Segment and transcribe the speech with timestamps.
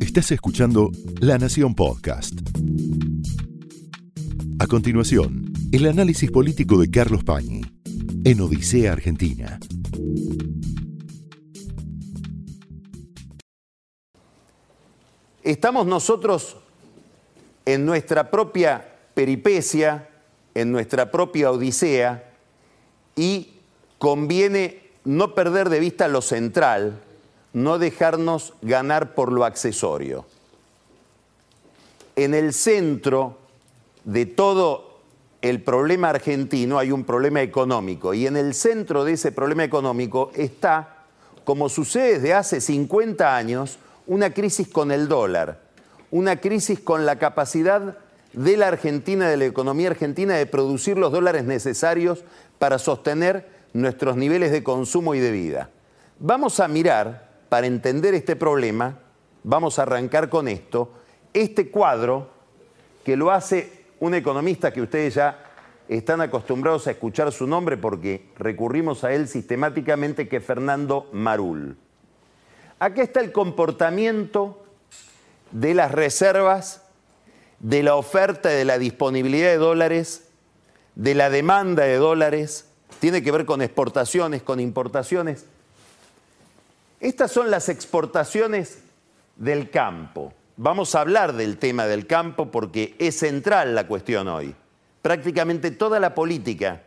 [0.00, 0.90] Estás escuchando
[1.20, 2.34] La Nación Podcast.
[4.58, 7.62] A continuación, el análisis político de Carlos Pañi
[8.24, 9.58] en Odisea Argentina.
[15.42, 16.56] Estamos nosotros
[17.64, 18.84] en nuestra propia
[19.14, 20.08] peripecia,
[20.54, 22.32] en nuestra propia odisea,
[23.16, 23.48] y
[23.98, 27.02] conviene no perder de vista lo central,
[27.52, 30.24] no dejarnos ganar por lo accesorio.
[32.16, 33.38] En el centro
[34.04, 35.00] de todo
[35.42, 40.30] el problema argentino hay un problema económico y en el centro de ese problema económico
[40.34, 41.04] está,
[41.44, 45.60] como sucede desde hace 50 años, una crisis con el dólar,
[46.10, 47.96] una crisis con la capacidad
[48.32, 52.24] de la Argentina, de la economía argentina, de producir los dólares necesarios
[52.58, 55.70] para sostener nuestros niveles de consumo y de vida.
[56.18, 59.00] Vamos a mirar, para entender este problema,
[59.42, 60.92] vamos a arrancar con esto,
[61.34, 62.30] este cuadro
[63.04, 65.44] que lo hace un economista que ustedes ya
[65.88, 71.76] están acostumbrados a escuchar su nombre porque recurrimos a él sistemáticamente, que es Fernando Marul.
[72.78, 74.64] Acá está el comportamiento
[75.50, 76.84] de las reservas,
[77.58, 80.28] de la oferta y de la disponibilidad de dólares,
[80.94, 82.70] de la demanda de dólares,
[83.00, 85.46] tiene que ver con exportaciones, con importaciones.
[87.00, 88.78] Estas son las exportaciones
[89.36, 90.34] del campo.
[90.58, 94.54] Vamos a hablar del tema del campo porque es central la cuestión hoy.
[95.00, 96.82] Prácticamente toda la política,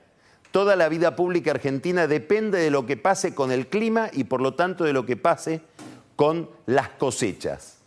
[0.52, 4.40] toda la vida pública argentina depende de lo que pase con el clima y por
[4.40, 5.62] lo tanto de lo que pase
[6.16, 7.78] con las cosechas.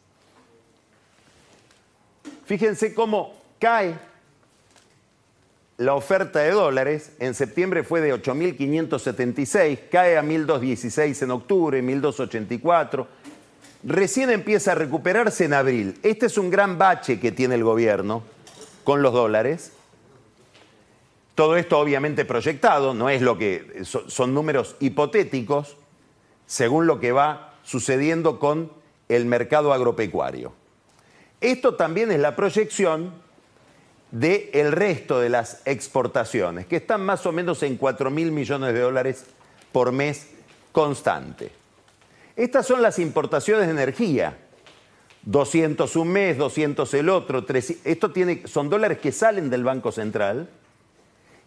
[2.45, 3.97] Fíjense cómo cae
[5.79, 7.13] la oferta de dólares.
[7.19, 13.07] En septiembre fue de 8.576, cae a 1.216 en octubre, 1.284.
[13.85, 15.99] Recién empieza a recuperarse en abril.
[16.03, 18.23] Este es un gran bache que tiene el gobierno
[18.85, 19.73] con los dólares.
[21.35, 25.77] Todo esto obviamente proyectado, no es lo que son números hipotéticos
[26.47, 28.73] según lo que va sucediendo con
[29.09, 30.53] el mercado agropecuario.
[31.41, 33.13] Esto también es la proyección
[34.11, 38.81] del resto de las exportaciones, que están más o menos en 4 mil millones de
[38.81, 39.25] dólares
[39.73, 40.29] por mes
[40.73, 41.51] constante.
[42.37, 44.39] Estas son las importaciones de energía.
[45.23, 47.45] 200 un mes, 200 el otro.
[47.85, 50.49] esto tiene, son dólares que salen del Banco Central.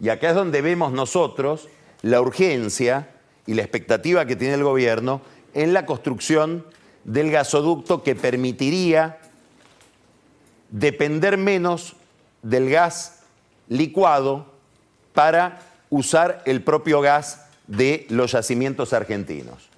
[0.02, 1.70] Y acá es donde vemos nosotros
[2.02, 3.09] la urgencia
[3.46, 5.22] y la expectativa que tiene el gobierno
[5.53, 6.66] en la construcción
[7.03, 9.18] del gasoducto que permitiría
[10.70, 11.96] depender menos
[12.42, 13.24] del gas
[13.68, 14.48] licuado
[15.14, 19.70] para usar el propio gas de los yacimientos argentinos.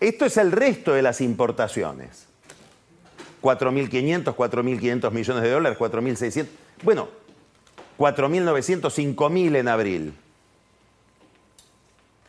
[0.00, 2.26] Esto es el resto de las importaciones.
[3.40, 6.46] 4.500, 4.500 millones de dólares, 4.600.
[6.82, 7.08] Bueno,
[7.98, 10.14] 4.900, 5.000 en abril.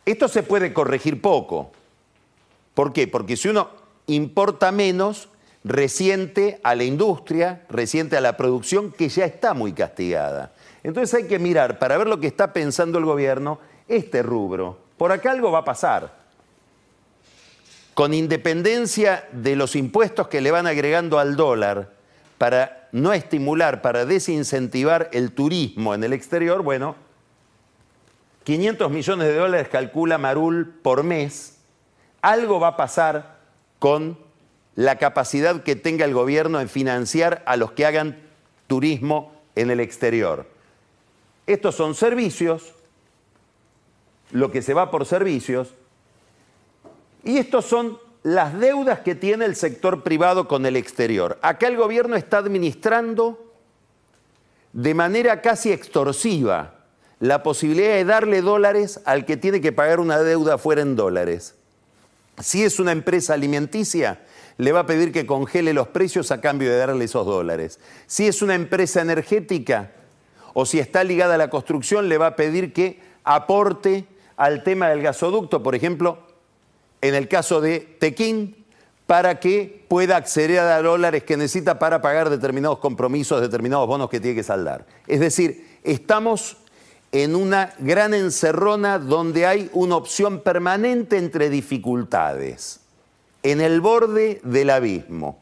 [0.04, 1.72] Esto se puede corregir poco.
[2.74, 3.08] ¿Por qué?
[3.08, 3.70] Porque si uno
[4.06, 5.28] importa menos,
[5.64, 10.52] reciente a la industria, reciente a la producción que ya está muy castigada.
[10.82, 13.58] Entonces hay que mirar para ver lo que está pensando el gobierno
[13.88, 14.78] este rubro.
[14.98, 16.22] Por acá algo va a pasar.
[17.94, 21.92] Con independencia de los impuestos que le van agregando al dólar
[22.36, 26.96] para no estimular, para desincentivar el turismo en el exterior, bueno,
[28.44, 31.58] 500 millones de dólares calcula Marul por mes,
[32.20, 33.38] algo va a pasar
[33.78, 34.18] con
[34.76, 38.18] la capacidad que tenga el gobierno en financiar a los que hagan
[38.66, 40.46] turismo en el exterior.
[41.46, 42.74] Estos son servicios,
[44.30, 45.74] lo que se va por servicios,
[47.22, 51.38] y estos son las deudas que tiene el sector privado con el exterior.
[51.42, 53.52] Acá el gobierno está administrando
[54.72, 56.74] de manera casi extorsiva
[57.20, 61.54] la posibilidad de darle dólares al que tiene que pagar una deuda fuera en dólares.
[62.40, 64.20] Si es una empresa alimenticia,
[64.58, 67.80] le va a pedir que congele los precios a cambio de darle esos dólares.
[68.06, 69.92] Si es una empresa energética
[70.52, 74.06] o si está ligada a la construcción, le va a pedir que aporte
[74.36, 76.18] al tema del gasoducto, por ejemplo,
[77.00, 78.64] en el caso de Tequín,
[79.06, 84.20] para que pueda acceder a dólares que necesita para pagar determinados compromisos, determinados bonos que
[84.20, 84.86] tiene que saldar.
[85.06, 86.56] Es decir, estamos
[87.12, 92.80] en una gran encerrona donde hay una opción permanente entre dificultades
[93.44, 95.38] en el borde del abismo.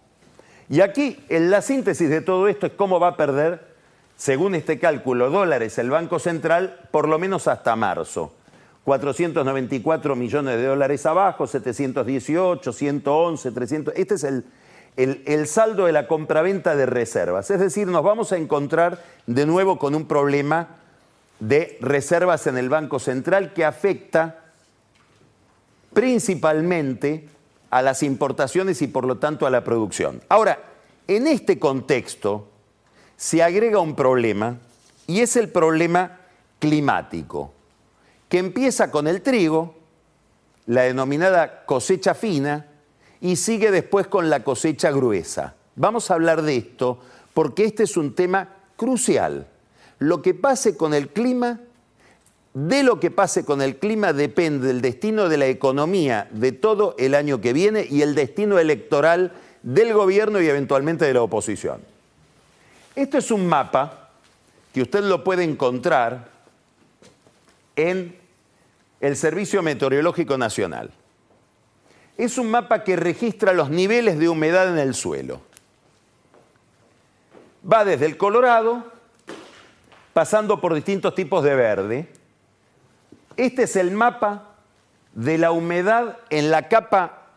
[0.69, 3.73] Y aquí, en la síntesis de todo esto es cómo va a perder,
[4.17, 8.35] según este cálculo, dólares el Banco Central por lo menos hasta marzo.
[8.85, 13.95] 494 millones de dólares abajo, 718, 111, 300.
[13.97, 14.45] Este es el,
[14.97, 17.51] el, el saldo de la compraventa de reservas.
[17.53, 20.69] Es decir, nos vamos a encontrar de nuevo con un problema
[21.39, 24.41] de reservas en el Banco Central que afecta
[25.93, 27.29] principalmente
[27.73, 30.21] a las importaciones y por lo tanto a la producción.
[30.29, 30.63] Ahora,
[31.09, 32.47] en este contexto
[33.17, 34.59] se agrega un problema
[35.07, 36.21] y es el problema
[36.59, 37.51] climático,
[38.29, 39.75] que empieza con el trigo,
[40.67, 42.67] la denominada cosecha fina,
[43.23, 45.55] y sigue después con la cosecha gruesa.
[45.75, 46.99] Vamos a hablar de esto
[47.33, 49.47] porque este es un tema crucial.
[49.99, 51.61] Lo que pase con el clima,
[52.55, 56.95] de lo que pase con el clima depende del destino de la economía de todo
[56.99, 59.33] el año que viene y el destino electoral
[59.63, 61.81] del gobierno y eventualmente de la oposición.
[62.95, 64.11] Esto es un mapa
[64.75, 66.31] que usted lo puede encontrar
[67.77, 68.17] en
[69.01, 70.91] el Servicio Meteorológico Nacional.
[72.19, 75.41] Es un mapa que registra los niveles de humedad en el suelo.
[77.71, 78.85] Va desde el Colorado,
[80.13, 82.09] pasando por distintos tipos de verde.
[83.37, 84.55] Este es el mapa
[85.15, 87.29] de la humedad en la capa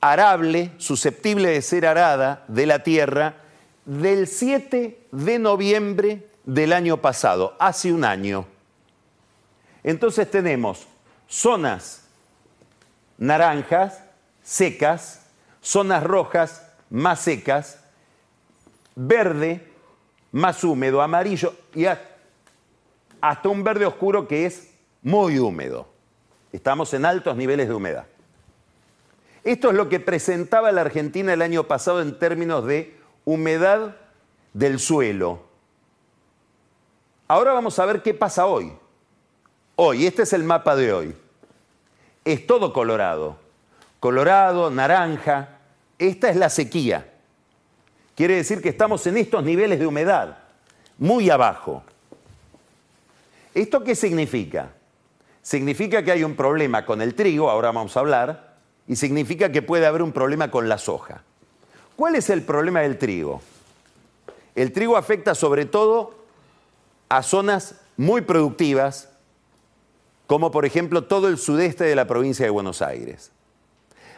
[0.00, 3.34] arable, susceptible de ser arada de la tierra,
[3.84, 8.46] del 7 de noviembre del año pasado, hace un año.
[9.82, 10.86] Entonces tenemos
[11.26, 12.04] zonas
[13.16, 14.02] naranjas,
[14.42, 15.26] secas,
[15.60, 17.78] zonas rojas, más secas,
[18.94, 19.66] verde,
[20.32, 24.70] más húmedo, amarillo y hasta un verde oscuro que es
[25.02, 25.88] muy húmedo.
[26.52, 28.06] Estamos en altos niveles de humedad.
[29.44, 33.96] Esto es lo que presentaba la Argentina el año pasado en términos de humedad
[34.52, 35.42] del suelo.
[37.28, 38.72] Ahora vamos a ver qué pasa hoy.
[39.76, 41.14] Hoy, este es el mapa de hoy.
[42.24, 43.36] Es todo colorado.
[44.00, 45.60] Colorado, naranja.
[45.98, 47.12] Esta es la sequía.
[48.14, 50.38] Quiere decir que estamos en estos niveles de humedad,
[50.98, 51.84] muy abajo.
[53.54, 54.72] ¿Esto qué significa?
[55.48, 58.56] Significa que hay un problema con el trigo, ahora vamos a hablar,
[58.86, 61.22] y significa que puede haber un problema con la soja.
[61.96, 63.40] ¿Cuál es el problema del trigo?
[64.54, 66.12] El trigo afecta sobre todo
[67.08, 69.08] a zonas muy productivas,
[70.26, 73.32] como por ejemplo todo el sudeste de la provincia de Buenos Aires.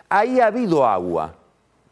[0.09, 1.37] Ahí ha habido agua,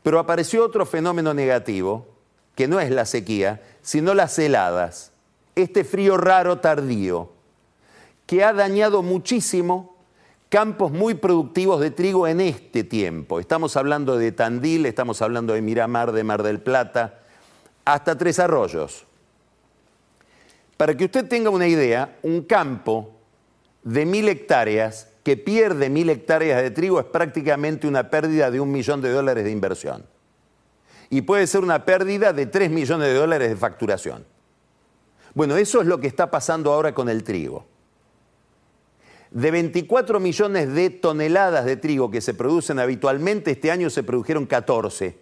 [0.02, 2.08] pero apareció otro fenómeno negativo,
[2.56, 5.12] que no es la sequía, sino las heladas,
[5.54, 7.37] este frío raro tardío,
[8.28, 9.96] que ha dañado muchísimo
[10.50, 13.40] campos muy productivos de trigo en este tiempo.
[13.40, 17.20] Estamos hablando de Tandil, estamos hablando de Miramar, de Mar del Plata,
[17.86, 19.06] hasta Tres Arroyos.
[20.76, 23.14] Para que usted tenga una idea, un campo
[23.82, 28.70] de mil hectáreas que pierde mil hectáreas de trigo es prácticamente una pérdida de un
[28.70, 30.04] millón de dólares de inversión.
[31.08, 34.26] Y puede ser una pérdida de tres millones de dólares de facturación.
[35.32, 37.77] Bueno, eso es lo que está pasando ahora con el trigo.
[39.30, 44.46] De 24 millones de toneladas de trigo que se producen habitualmente, este año se produjeron
[44.46, 45.18] 14.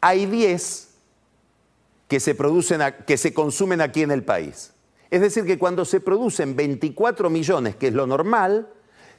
[0.00, 0.88] Hay 10
[2.08, 4.72] que se, producen, que se consumen aquí en el país.
[5.10, 8.68] Es decir, que cuando se producen 24 millones, que es lo normal,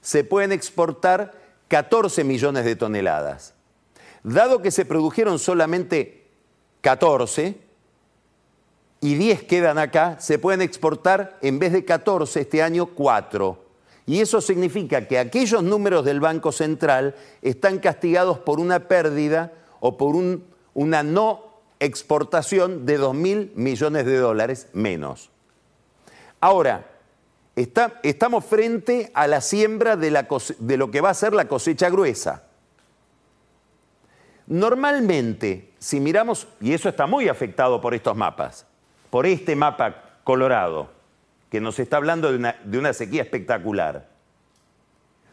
[0.02, 1.34] se pueden exportar
[1.68, 3.54] 14 millones de toneladas.
[4.24, 6.28] Dado que se produjeron solamente
[6.82, 7.58] 14,
[9.02, 13.66] y 10 quedan acá, se pueden exportar en vez de 14 este año 4.
[14.06, 19.98] Y eso significa que aquellos números del Banco Central están castigados por una pérdida o
[19.98, 20.16] por
[20.74, 21.44] una no
[21.80, 25.30] exportación de 2 mil millones de dólares menos.
[26.42, 26.90] Ahora,
[27.56, 30.26] estamos frente a la siembra de,
[30.60, 32.44] de lo que va a ser la cosecha gruesa.
[34.48, 38.66] Normalmente, si miramos, y eso está muy afectado por estos mapas,
[39.10, 40.90] por este mapa colorado,
[41.50, 44.08] que nos está hablando de una, sequía espectacular.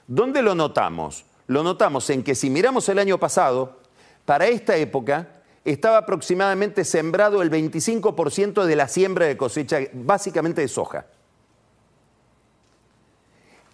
[0.06, 1.24] ¿Dónde lo notamos?
[1.46, 3.80] Lo notamos en que si miramos el año pasado,
[4.24, 5.28] para esta época
[5.64, 11.06] estaba aproximadamente sembrado el 25% de la siembra de cosecha, básicamente de soja.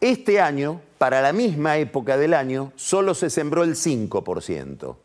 [0.01, 4.97] Este año, para la misma época del año, solo se sembró el 5%.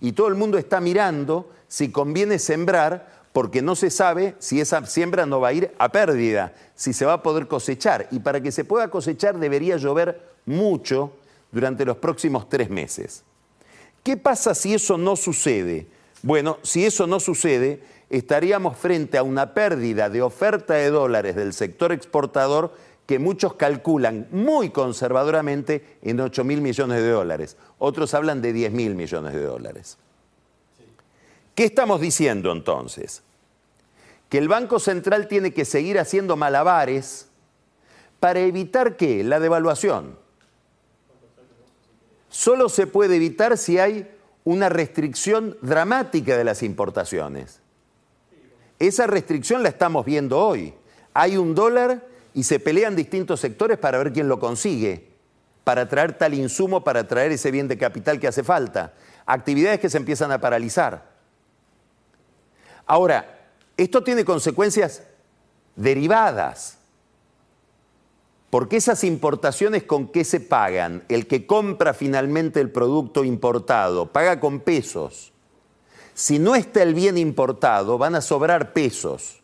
[0.00, 4.84] Y todo el mundo está mirando si conviene sembrar porque no se sabe si esa
[4.86, 8.08] siembra no va a ir a pérdida, si se va a poder cosechar.
[8.10, 11.12] Y para que se pueda cosechar debería llover mucho
[11.50, 13.24] durante los próximos tres meses.
[14.02, 15.86] ¿Qué pasa si eso no sucede?
[16.22, 21.52] Bueno, si eso no sucede, estaríamos frente a una pérdida de oferta de dólares del
[21.52, 22.74] sector exportador
[23.06, 27.56] que muchos calculan muy conservadoramente en 8 mil millones de dólares.
[27.78, 29.98] Otros hablan de 10 mil millones de dólares.
[31.54, 33.22] ¿Qué estamos diciendo entonces?
[34.28, 37.28] Que el Banco Central tiene que seguir haciendo malabares
[38.20, 40.16] para evitar que la devaluación.
[42.30, 44.10] Solo se puede evitar si hay
[44.44, 47.60] una restricción dramática de las importaciones.
[48.78, 50.72] Esa restricción la estamos viendo hoy.
[51.12, 55.10] Hay un dólar y se pelean distintos sectores para ver quién lo consigue,
[55.62, 58.94] para traer tal insumo, para traer ese bien de capital que hace falta.
[59.26, 61.11] Actividades que se empiezan a paralizar.
[62.86, 65.02] Ahora, esto tiene consecuencias
[65.76, 66.78] derivadas.
[68.50, 71.04] Porque esas importaciones con qué se pagan?
[71.08, 75.32] El que compra finalmente el producto importado paga con pesos.
[76.12, 79.40] Si no está el bien importado, van a sobrar pesos.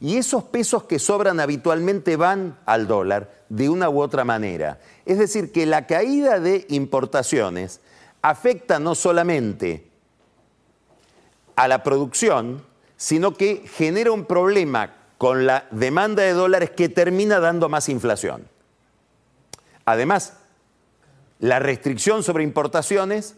[0.00, 4.80] Y esos pesos que sobran habitualmente van al dólar de una u otra manera.
[5.06, 7.80] Es decir, que la caída de importaciones
[8.22, 9.86] afecta no solamente
[11.54, 12.64] a la producción,
[13.00, 18.46] sino que genera un problema con la demanda de dólares que termina dando más inflación.
[19.86, 20.34] Además,
[21.38, 23.36] la restricción sobre importaciones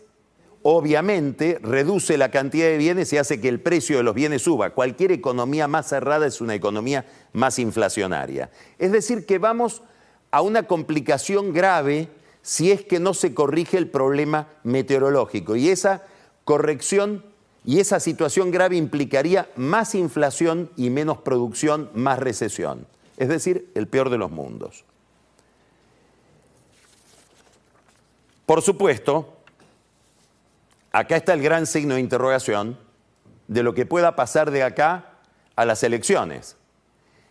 [0.63, 4.71] obviamente reduce la cantidad de bienes y hace que el precio de los bienes suba.
[4.71, 8.51] Cualquier economía más cerrada es una economía más inflacionaria.
[8.81, 9.85] Es decir, que vamos
[10.33, 12.09] a una complicación grave
[12.43, 15.55] si es que no se corrige el problema meteorológico.
[15.55, 16.03] Y esa
[16.45, 17.32] corrección
[17.65, 22.87] y esa situación grave implicaría más inflación y menos producción, más recesión.
[23.17, 24.85] Es decir, el peor de los mundos.
[28.47, 29.37] Por supuesto,
[30.91, 32.77] acá está el gran signo de interrogación
[33.47, 35.19] de lo que pueda pasar de acá
[35.55, 36.57] a las elecciones.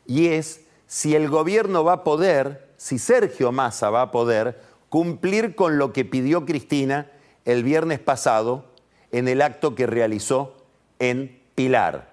[0.05, 5.55] Y es si el gobierno va a poder, si Sergio Massa va a poder cumplir
[5.55, 7.11] con lo que pidió Cristina
[7.43, 8.70] el viernes pasado
[9.11, 10.55] en el acto que realizó
[10.99, 12.11] en Pilar.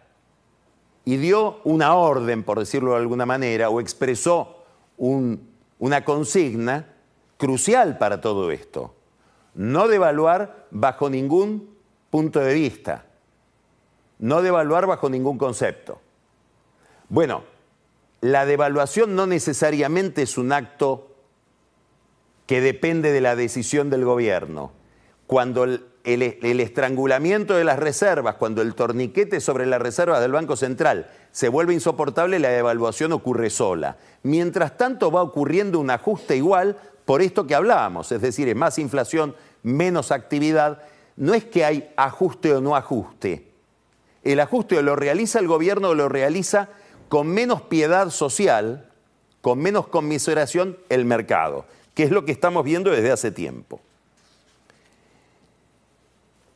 [1.05, 4.64] Y dio una orden, por decirlo de alguna manera, o expresó
[4.99, 6.87] una consigna
[7.37, 8.95] crucial para todo esto.
[9.55, 11.75] No devaluar bajo ningún
[12.11, 13.07] punto de vista.
[14.19, 16.00] No devaluar bajo ningún concepto.
[17.09, 17.45] Bueno,
[18.21, 21.14] la devaluación no necesariamente es un acto
[22.47, 24.73] que depende de la decisión del gobierno.
[25.26, 25.67] Cuando
[26.05, 31.49] el, estrangulamiento de las reservas, cuando el torniquete sobre las reservas del Banco Central se
[31.49, 33.97] vuelve insoportable, la devaluación ocurre sola.
[34.23, 38.78] Mientras tanto va ocurriendo un ajuste igual por esto que hablábamos, es decir, es más
[38.78, 40.83] inflación, menos actividad.
[41.17, 43.49] No es que hay ajuste o no ajuste.
[44.23, 46.69] El ajuste o lo realiza el gobierno o lo realiza
[47.09, 48.90] con menos piedad social,
[49.40, 51.64] con menos conmiseración el mercado,
[51.95, 53.81] que es lo que estamos viendo desde hace tiempo.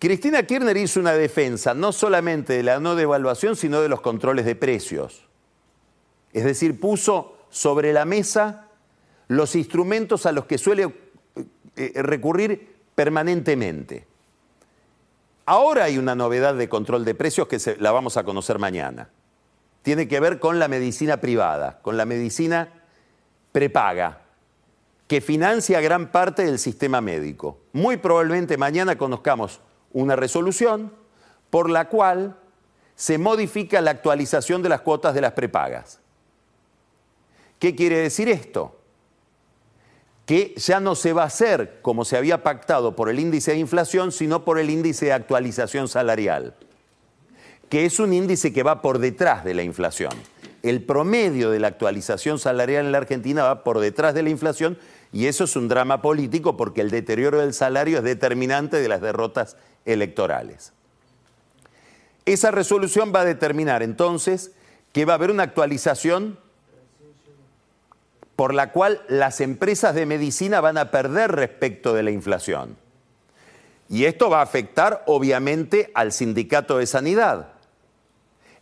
[0.02, 4.44] Cristina Kirchner hizo una defensa no solamente de la no devaluación, sino de los controles
[4.44, 5.28] de precios.
[6.32, 8.66] Es decir, puso sobre la mesa
[9.28, 10.92] los instrumentos a los que suele
[11.36, 11.44] eh,
[11.76, 14.08] eh, recurrir permanentemente.
[15.46, 19.08] Ahora hay una novedad de control de precios que la vamos a conocer mañana.
[19.82, 22.70] Tiene que ver con la medicina privada, con la medicina
[23.52, 24.22] prepaga,
[25.06, 27.60] que financia gran parte del sistema médico.
[27.72, 29.60] Muy probablemente mañana conozcamos
[29.92, 30.92] una resolución
[31.50, 32.36] por la cual
[32.96, 36.00] se modifica la actualización de las cuotas de las prepagas.
[37.58, 38.78] ¿Qué quiere decir esto?
[40.26, 43.58] Que ya no se va a hacer como se había pactado por el índice de
[43.58, 46.54] inflación, sino por el índice de actualización salarial,
[47.68, 50.12] que es un índice que va por detrás de la inflación.
[50.62, 54.78] El promedio de la actualización salarial en la Argentina va por detrás de la inflación
[55.12, 59.00] y eso es un drama político porque el deterioro del salario es determinante de las
[59.00, 60.72] derrotas electorales.
[62.24, 64.52] Esa resolución va a determinar entonces
[64.92, 66.38] que va a haber una actualización
[68.36, 72.76] por la cual las empresas de medicina van a perder respecto de la inflación.
[73.88, 77.48] Y esto va a afectar obviamente al sindicato de sanidad.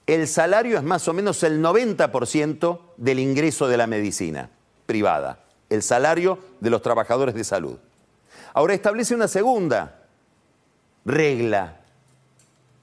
[0.07, 4.51] El salario es más o menos el 90% del ingreso de la medicina
[4.87, 7.79] privada, el salario de los trabajadores de salud.
[8.53, 10.00] Ahora establece una segunda
[11.05, 11.81] regla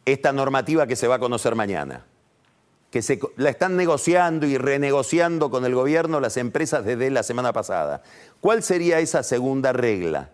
[0.05, 2.05] esta normativa que se va a conocer mañana,
[2.91, 7.53] que se, la están negociando y renegociando con el gobierno las empresas desde la semana
[7.53, 8.01] pasada.
[8.39, 10.29] ¿Cuál sería esa segunda regla?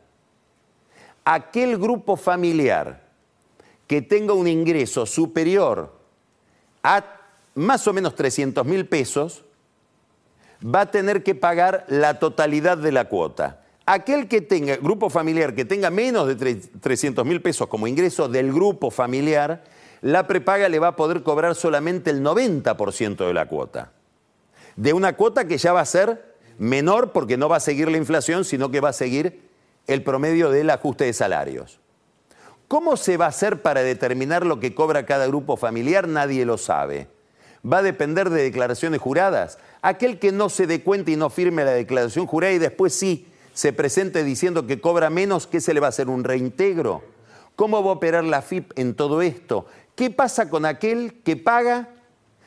[1.25, 3.01] Aquel grupo familiar
[3.87, 5.93] que tenga un ingreso superior
[6.83, 7.03] a
[7.55, 9.43] más o menos 300 mil pesos,
[10.63, 13.62] va a tener que pagar la totalidad de la cuota.
[13.85, 18.53] Aquel que tenga, grupo familiar que tenga menos de 300 mil pesos como ingreso del
[18.53, 19.63] grupo familiar,
[20.01, 23.91] la prepaga le va a poder cobrar solamente el 90% de la cuota.
[24.77, 27.97] De una cuota que ya va a ser menor porque no va a seguir la
[27.97, 29.49] inflación, sino que va a seguir
[29.87, 31.79] el promedio del ajuste de salarios.
[32.69, 36.07] ¿Cómo se va a hacer para determinar lo que cobra cada grupo familiar?
[36.07, 37.07] Nadie lo sabe.
[37.69, 39.57] Va a depender de declaraciones juradas.
[39.81, 43.27] Aquel que no se dé cuenta y no firme la declaración jurada y después sí
[43.53, 46.09] se presente diciendo que cobra menos, ¿qué se le va a hacer?
[46.09, 47.03] ¿Un reintegro?
[47.55, 49.67] ¿Cómo va a operar la FIP en todo esto?
[49.95, 51.89] ¿Qué pasa con aquel que paga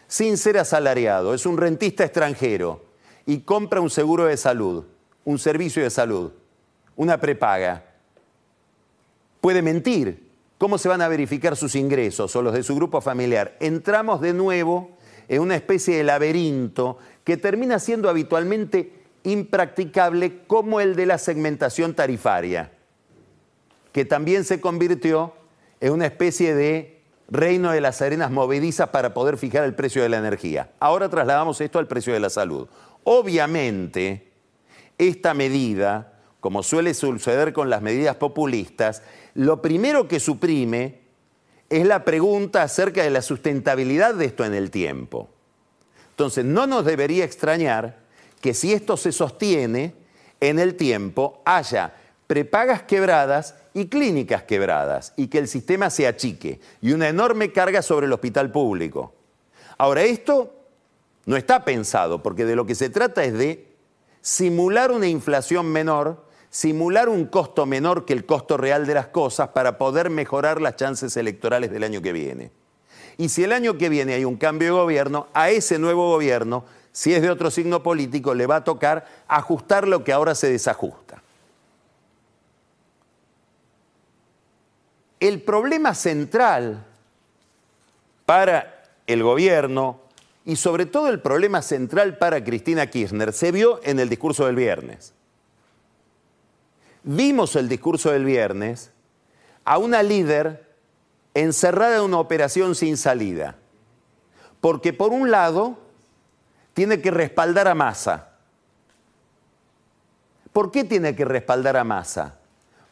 [0.08, 1.32] sin ser asalariado?
[1.32, 2.84] Es un rentista extranjero
[3.25, 4.84] y compra un seguro de salud,
[5.25, 6.32] un servicio de salud,
[6.96, 7.84] una prepaga.
[9.40, 10.26] Puede mentir.
[10.58, 13.56] ¿Cómo se van a verificar sus ingresos o los de su grupo familiar?
[13.60, 14.96] Entramos de nuevo
[15.28, 21.95] en una especie de laberinto que termina siendo habitualmente impracticable como el de la segmentación
[21.95, 22.71] tarifaria,
[23.92, 25.35] que también se convirtió
[25.80, 30.09] en una especie de reino de las arenas movedizas para poder fijar el precio de
[30.09, 30.71] la energía.
[30.78, 32.68] Ahora trasladamos esto al precio de la salud.
[33.02, 34.30] Obviamente,
[34.97, 39.02] esta medida, como suele suceder con las medidas populistas,
[39.35, 41.00] lo primero que suprime
[41.68, 45.28] es la pregunta acerca de la sustentabilidad de esto en el tiempo.
[46.11, 48.05] Entonces, no nos debería extrañar
[48.46, 49.92] que si esto se sostiene
[50.38, 51.96] en el tiempo, haya
[52.28, 57.82] prepagas quebradas y clínicas quebradas y que el sistema se achique y una enorme carga
[57.82, 59.14] sobre el hospital público.
[59.78, 60.54] Ahora, esto
[61.24, 63.66] no está pensado porque de lo que se trata es de
[64.20, 69.48] simular una inflación menor, simular un costo menor que el costo real de las cosas
[69.48, 72.52] para poder mejorar las chances electorales del año que viene.
[73.18, 76.64] Y si el año que viene hay un cambio de gobierno, a ese nuevo gobierno
[76.96, 80.50] si es de otro signo político, le va a tocar ajustar lo que ahora se
[80.50, 81.22] desajusta.
[85.20, 86.86] El problema central
[88.24, 90.00] para el gobierno
[90.46, 94.56] y sobre todo el problema central para Cristina Kirchner se vio en el discurso del
[94.56, 95.12] viernes.
[97.02, 98.90] Vimos el discurso del viernes
[99.66, 100.66] a una líder
[101.35, 103.56] encerrada en una operación sin salida.
[104.62, 105.85] Porque por un lado
[106.76, 108.32] tiene que respaldar a Massa.
[110.52, 112.38] ¿Por qué tiene que respaldar a Massa?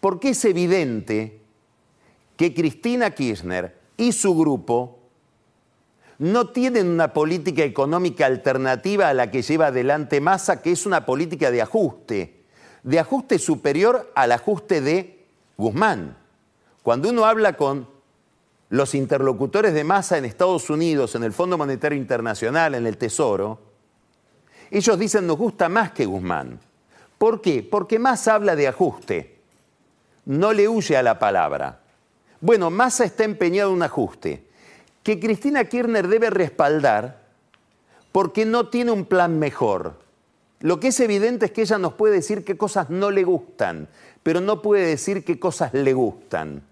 [0.00, 1.42] Porque es evidente
[2.34, 5.00] que Cristina Kirchner y su grupo
[6.16, 11.04] no tienen una política económica alternativa a la que lleva adelante Massa, que es una
[11.04, 12.44] política de ajuste,
[12.84, 15.26] de ajuste superior al ajuste de
[15.58, 16.16] Guzmán.
[16.82, 17.86] Cuando uno habla con
[18.70, 23.73] los interlocutores de Massa en Estados Unidos, en el Fondo Monetario Internacional, en el Tesoro,
[24.78, 26.58] ellos dicen nos gusta más que Guzmán.
[27.18, 27.62] ¿Por qué?
[27.62, 29.38] Porque más habla de ajuste.
[30.26, 31.80] No le huye a la palabra.
[32.40, 34.44] Bueno, Massa está empeñado en un ajuste
[35.02, 37.22] que Cristina Kirchner debe respaldar
[38.10, 39.94] porque no tiene un plan mejor.
[40.60, 43.86] Lo que es evidente es que ella nos puede decir qué cosas no le gustan,
[44.22, 46.62] pero no puede decir qué cosas le gustan.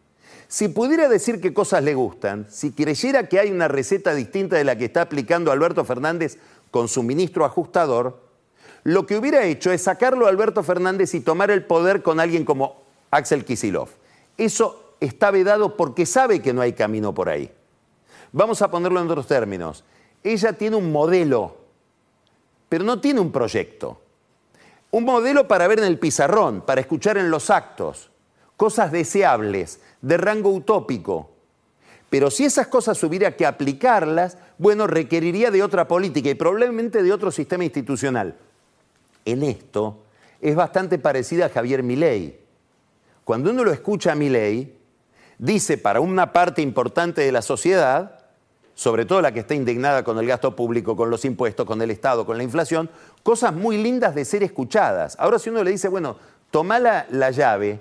[0.48, 4.64] Si pudiera decir qué cosas le gustan, si creyera que hay una receta distinta de
[4.64, 6.38] la que está aplicando Alberto Fernández
[6.72, 8.18] con su ministro ajustador,
[8.82, 12.44] lo que hubiera hecho es sacarlo a Alberto Fernández y tomar el poder con alguien
[12.44, 12.82] como
[13.12, 13.90] Axel Kisilov.
[14.36, 17.52] Eso está vedado porque sabe que no hay camino por ahí.
[18.32, 19.84] Vamos a ponerlo en otros términos.
[20.24, 21.58] Ella tiene un modelo,
[22.68, 24.00] pero no tiene un proyecto.
[24.90, 28.10] Un modelo para ver en el pizarrón, para escuchar en los actos,
[28.56, 31.31] cosas deseables, de rango utópico,
[32.12, 37.10] pero si esas cosas hubiera que aplicarlas, bueno, requeriría de otra política y probablemente de
[37.10, 38.36] otro sistema institucional.
[39.24, 40.02] En esto
[40.38, 42.38] es bastante parecida a Javier Milei.
[43.24, 44.76] Cuando uno lo escucha a Milei,
[45.38, 48.18] dice para una parte importante de la sociedad,
[48.74, 51.90] sobre todo la que está indignada con el gasto público, con los impuestos, con el
[51.90, 52.90] Estado, con la inflación,
[53.22, 55.16] cosas muy lindas de ser escuchadas.
[55.18, 56.18] Ahora si uno le dice, bueno,
[56.50, 57.80] toma la, la llave,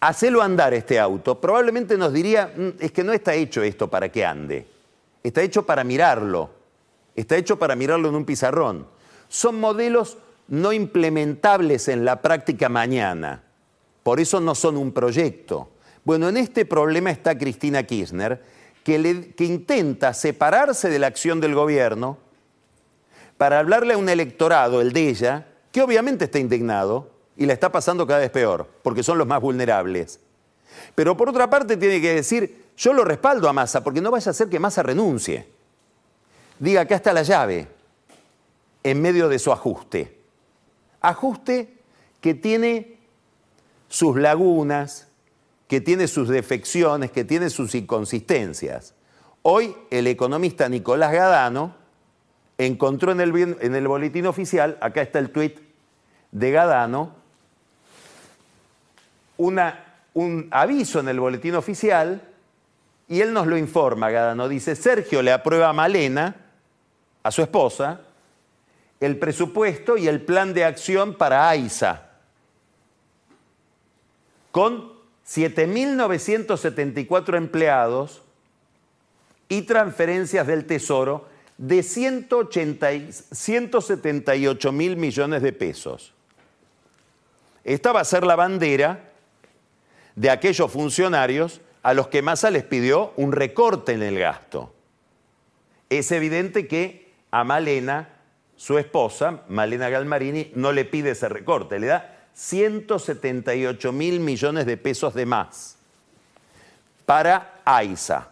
[0.00, 4.10] hacelo andar este auto, probablemente nos diría, mm, es que no está hecho esto para
[4.10, 4.66] que ande,
[5.22, 6.50] está hecho para mirarlo,
[7.14, 8.86] está hecho para mirarlo en un pizarrón.
[9.28, 10.16] Son modelos
[10.48, 13.42] no implementables en la práctica mañana,
[14.02, 15.68] por eso no son un proyecto.
[16.02, 18.42] Bueno, en este problema está Cristina Kirchner,
[18.82, 22.16] que, que intenta separarse de la acción del gobierno
[23.36, 27.70] para hablarle a un electorado, el de ella, que obviamente está indignado, y la está
[27.72, 30.20] pasando cada vez peor, porque son los más vulnerables.
[30.94, 34.30] Pero por otra parte tiene que decir, yo lo respaldo a Massa, porque no vaya
[34.30, 35.48] a ser que Massa renuncie.
[36.58, 37.68] Diga, acá está la llave.
[38.82, 40.18] en medio de su ajuste.
[41.02, 41.74] Ajuste
[42.22, 42.98] que tiene
[43.88, 45.08] sus lagunas,
[45.68, 48.94] que tiene sus defecciones, que tiene sus inconsistencias.
[49.42, 51.74] Hoy el economista Nicolás Gadano
[52.58, 55.58] encontró en el, en el boletín oficial, acá está el tuit
[56.32, 57.14] de Gadano,
[59.40, 62.22] un aviso en el boletín oficial
[63.08, 64.48] y él nos lo informa, Gadano.
[64.48, 66.36] Dice, Sergio le aprueba a Malena,
[67.22, 68.00] a su esposa,
[69.00, 72.10] el presupuesto y el plan de acción para AISA,
[74.52, 74.92] con
[75.26, 78.22] 7.974 empleados
[79.48, 86.14] y transferencias del Tesoro de 178 mil millones de pesos.
[87.64, 89.09] Esta va a ser la bandera
[90.16, 94.74] de aquellos funcionarios a los que Massa les pidió un recorte en el gasto.
[95.88, 98.08] Es evidente que a Malena,
[98.56, 104.76] su esposa, Malena Galmarini, no le pide ese recorte, le da 178 mil millones de
[104.76, 105.76] pesos de más
[107.06, 108.30] para AISA.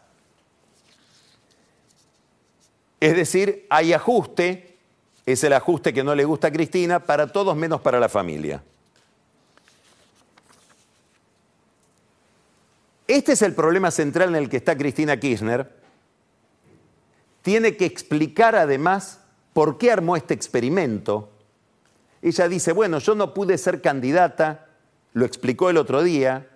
[3.01, 4.77] Es decir, hay ajuste,
[5.27, 8.63] es el ajuste que no le gusta a Cristina, para todos menos para la familia.
[13.09, 15.73] Este es el problema central en el que está Cristina Kirchner.
[17.41, 19.21] Tiene que explicar además
[19.55, 21.31] por qué armó este experimento.
[22.21, 24.67] Ella dice, bueno, yo no pude ser candidata,
[25.15, 26.49] lo explicó el otro día,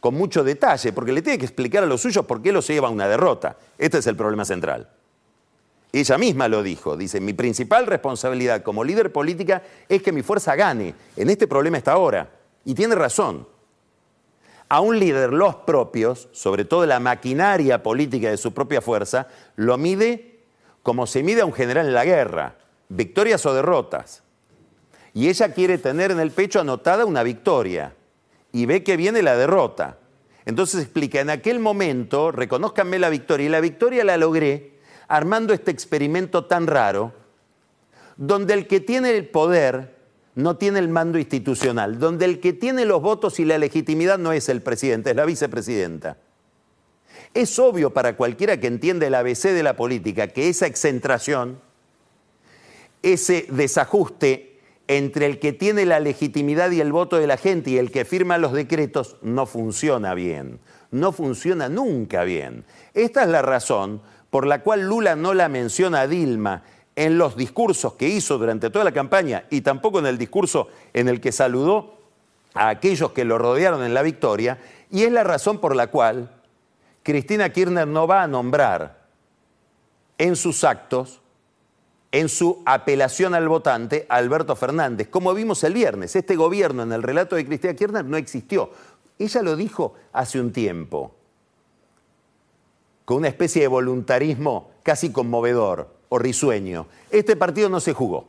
[0.00, 2.88] con mucho detalle, porque le tiene que explicar a los suyos por qué lo lleva
[2.88, 3.58] a una derrota.
[3.76, 4.88] Este es el problema central.
[5.92, 10.56] Ella misma lo dijo, dice, mi principal responsabilidad como líder política es que mi fuerza
[10.56, 10.94] gane.
[11.16, 12.30] En este problema está ahora.
[12.64, 13.46] Y tiene razón.
[14.70, 19.76] A un líder los propios, sobre todo la maquinaria política de su propia fuerza, lo
[19.76, 20.38] mide
[20.84, 22.54] como se mide a un general en la guerra,
[22.88, 24.22] victorias o derrotas.
[25.12, 27.94] Y ella quiere tener en el pecho anotada una victoria
[28.52, 29.98] y ve que viene la derrota.
[30.44, 34.78] Entonces explica, en aquel momento, reconozcanme la victoria, y la victoria la logré
[35.08, 37.12] armando este experimento tan raro,
[38.16, 39.99] donde el que tiene el poder
[40.34, 44.32] no tiene el mando institucional, donde el que tiene los votos y la legitimidad no
[44.32, 46.18] es el presidente, es la vicepresidenta.
[47.34, 51.60] Es obvio para cualquiera que entiende el ABC de la política que esa excentración,
[53.02, 57.78] ese desajuste entre el que tiene la legitimidad y el voto de la gente y
[57.78, 60.58] el que firma los decretos no funciona bien,
[60.90, 62.64] no funciona nunca bien.
[62.94, 66.64] Esta es la razón por la cual Lula no la menciona a Dilma
[67.00, 71.08] en los discursos que hizo durante toda la campaña y tampoco en el discurso en
[71.08, 71.94] el que saludó
[72.52, 74.58] a aquellos que lo rodearon en la victoria,
[74.90, 76.30] y es la razón por la cual
[77.02, 79.06] Cristina Kirchner no va a nombrar
[80.18, 81.22] en sus actos,
[82.12, 85.08] en su apelación al votante, a Alberto Fernández.
[85.08, 88.72] Como vimos el viernes, este gobierno en el relato de Cristina Kirchner no existió.
[89.18, 91.14] Ella lo dijo hace un tiempo
[93.06, 96.86] con una especie de voluntarismo casi conmovedor o risueño.
[97.10, 98.28] Este partido no se jugó.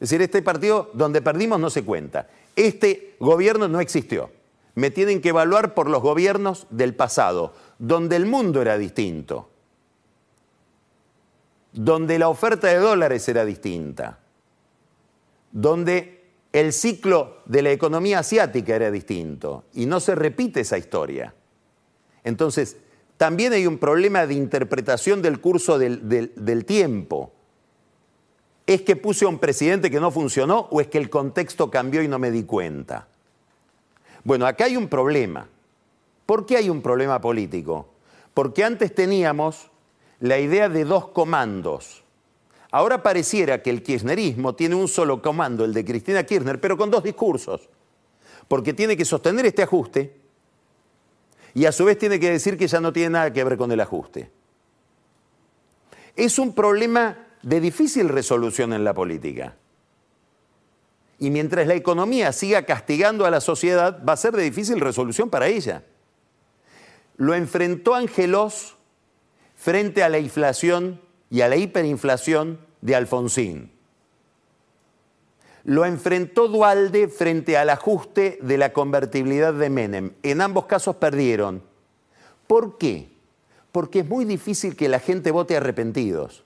[0.00, 2.28] Es decir, este partido donde perdimos no se cuenta.
[2.56, 4.30] Este gobierno no existió.
[4.74, 9.50] Me tienen que evaluar por los gobiernos del pasado, donde el mundo era distinto,
[11.72, 14.20] donde la oferta de dólares era distinta,
[15.50, 21.34] donde el ciclo de la economía asiática era distinto y no se repite esa historia.
[22.24, 22.76] Entonces,
[23.22, 27.30] también hay un problema de interpretación del curso del, tiempo.
[28.66, 32.02] ¿Es que puse a un presidente que no funcionó o es que el contexto cambió
[32.02, 33.06] y no me di cuenta?
[34.24, 35.46] Bueno, acá hay un problema.
[36.26, 37.90] ¿Por qué hay un problema político?
[38.34, 39.70] Porque antes teníamos
[40.18, 42.02] la idea de dos comandos.
[42.72, 46.90] Ahora pareciera que el kirchnerismo tiene un solo comando, el de Cristina Kirchner, pero con
[46.90, 47.68] dos discursos.
[48.48, 50.21] Porque tiene que sostener este ajuste
[51.54, 53.70] y a su vez tiene que decir que ya no tiene nada que ver con
[53.72, 54.30] el ajuste.
[56.16, 59.56] Es un problema de difícil resolución en la política.
[61.18, 65.30] Y mientras la economía siga castigando a la sociedad, va a ser de difícil resolución
[65.30, 65.84] para ella.
[67.16, 68.76] Lo enfrentó Angelos
[69.56, 73.71] frente a la inflación y a la hiperinflación de Alfonsín
[75.64, 80.12] lo enfrentó Dualde frente al ajuste de la convertibilidad de Menem.
[80.22, 81.62] En ambos casos perdieron.
[82.46, 83.10] ¿Por qué?
[83.70, 86.44] Porque es muy difícil que la gente vote arrepentidos.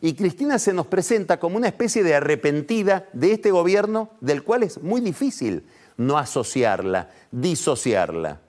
[0.00, 4.62] Y Cristina se nos presenta como una especie de arrepentida de este gobierno del cual
[4.62, 5.64] es muy difícil
[5.96, 8.40] no asociarla, disociarla.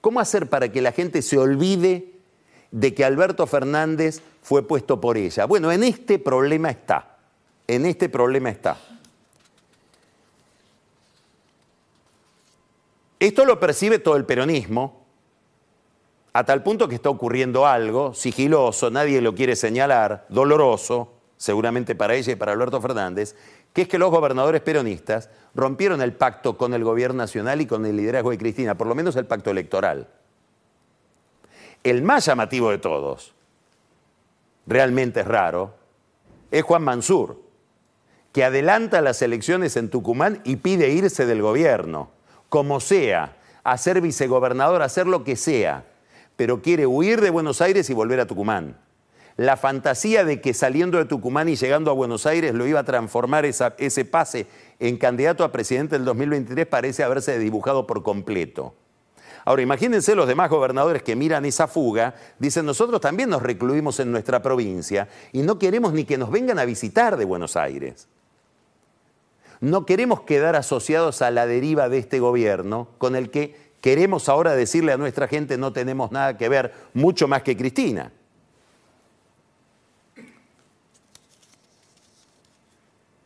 [0.00, 2.12] ¿Cómo hacer para que la gente se olvide
[2.70, 5.46] de que Alberto Fernández fue puesto por ella?
[5.46, 7.12] Bueno, en este problema está
[7.66, 8.76] en este problema está.
[13.22, 15.06] Esto lo percibe todo el peronismo,
[16.32, 22.16] a tal punto que está ocurriendo algo sigiloso, nadie lo quiere señalar, doloroso, seguramente para
[22.16, 23.36] ella y para Alberto Fernández,
[23.72, 27.86] que es que los gobernadores peronistas rompieron el pacto con el gobierno nacional y con
[27.86, 30.08] el liderazgo de Cristina, por lo menos el pacto electoral.
[31.84, 33.34] El más llamativo de todos,
[34.66, 35.76] realmente es raro,
[36.50, 37.40] es Juan Mansur,
[38.32, 42.10] que adelanta las elecciones en Tucumán y pide irse del gobierno,
[42.52, 43.34] como sea,
[43.64, 45.86] a ser vicegobernador, a hacer lo que sea,
[46.36, 48.76] pero quiere huir de Buenos Aires y volver a Tucumán
[49.38, 52.84] la fantasía de que saliendo de Tucumán y llegando a Buenos Aires lo iba a
[52.84, 54.46] transformar ese pase
[54.78, 58.74] en candidato a presidente del 2023 parece haberse dibujado por completo.
[59.46, 64.12] Ahora, imagínense los demás gobernadores que miran esa fuga, dicen, nosotros también nos recluimos en
[64.12, 68.08] nuestra provincia y no queremos ni que nos vengan a visitar de Buenos Aires.
[69.62, 74.56] No queremos quedar asociados a la deriva de este gobierno con el que queremos ahora
[74.56, 78.10] decirle a nuestra gente no tenemos nada que ver, mucho más que Cristina.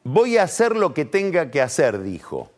[0.04, 2.50] Voy a hacer lo que tenga que hacer, dijo.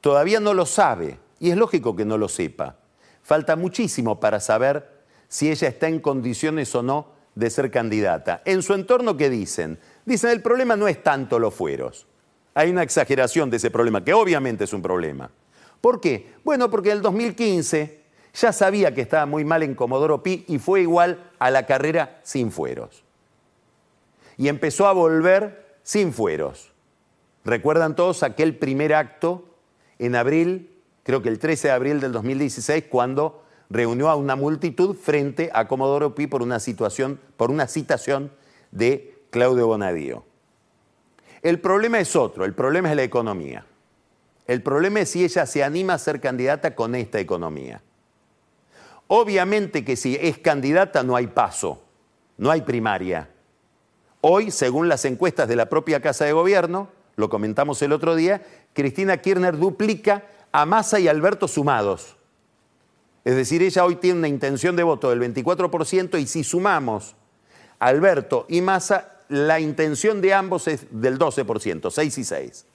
[0.00, 2.74] Todavía no lo sabe, y es lógico que no lo sepa.
[3.22, 7.06] Falta muchísimo para saber si ella está en condiciones o no
[7.36, 8.42] de ser candidata.
[8.44, 9.78] En su entorno, ¿qué dicen?
[10.04, 12.08] Dicen, el problema no es tanto los fueros.
[12.54, 15.30] Hay una exageración de ese problema, que obviamente es un problema.
[15.80, 16.34] ¿Por qué?
[16.44, 18.02] Bueno, porque en el 2015
[18.34, 22.20] ya sabía que estaba muy mal en Comodoro Pi y fue igual a la carrera
[22.22, 23.04] sin fueros.
[24.36, 26.72] Y empezó a volver sin fueros.
[27.44, 29.44] Recuerdan todos aquel primer acto
[29.98, 34.94] en abril, creo que el 13 de abril del 2016, cuando reunió a una multitud
[34.94, 38.30] frente a Comodoro Pi por una situación, por una citación
[38.70, 40.24] de Claudio Bonadío.
[41.42, 43.66] El problema es otro, el problema es la economía.
[44.46, 47.82] El problema es si ella se anima a ser candidata con esta economía.
[49.08, 51.82] Obviamente que si es candidata no hay paso,
[52.38, 53.28] no hay primaria.
[54.20, 58.42] Hoy, según las encuestas de la propia Casa de Gobierno, lo comentamos el otro día,
[58.72, 62.16] Cristina Kirchner duplica a Massa y Alberto sumados.
[63.24, 67.14] Es decir, ella hoy tiene una intención de voto del 24% y si sumamos
[67.78, 72.66] Alberto y Massa, la intención de ambos es del 12%, 6 y 6.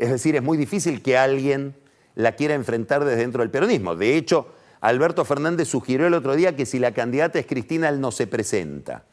[0.00, 1.76] Es decir, es muy difícil que alguien
[2.16, 3.94] la quiera enfrentar desde dentro del peronismo.
[3.94, 4.48] De hecho,
[4.80, 8.26] Alberto Fernández sugirió el otro día que si la candidata es Cristina, él no se
[8.26, 9.04] presenta.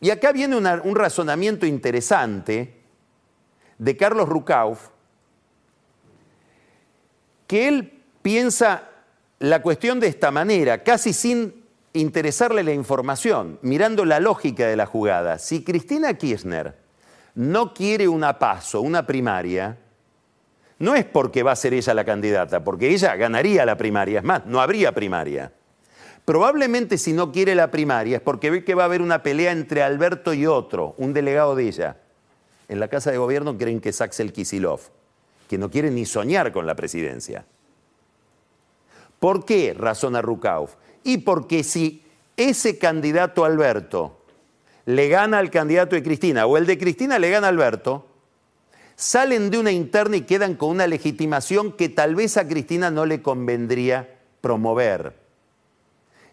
[0.00, 2.76] Y acá viene un razonamiento interesante
[3.76, 4.90] de Carlos Rucauf,
[7.48, 8.88] que él piensa
[9.40, 11.63] la cuestión de esta manera, casi sin
[11.94, 15.38] interesarle la información, mirando la lógica de la jugada.
[15.38, 16.76] Si Cristina Kirchner
[17.36, 19.78] no quiere una paso, una primaria,
[20.80, 24.24] no es porque va a ser ella la candidata, porque ella ganaría la primaria, es
[24.24, 25.52] más, no habría primaria.
[26.24, 29.52] Probablemente si no quiere la primaria es porque ve que va a haber una pelea
[29.52, 31.98] entre Alberto y otro, un delegado de ella.
[32.68, 34.80] En la Casa de Gobierno creen que es Axel Kisilov,
[35.48, 37.44] que no quiere ni soñar con la presidencia.
[39.20, 39.74] ¿Por qué?
[39.74, 40.74] Razona Rukauf.
[41.04, 42.02] Y porque si
[42.36, 44.18] ese candidato Alberto
[44.86, 48.06] le gana al candidato de Cristina o el de Cristina le gana a Alberto,
[48.96, 53.06] salen de una interna y quedan con una legitimación que tal vez a Cristina no
[53.06, 54.08] le convendría
[54.40, 55.24] promover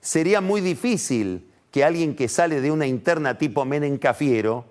[0.02, 4.66] sería muy difícil que alguien que sale de una interna tipo Menem Cafiero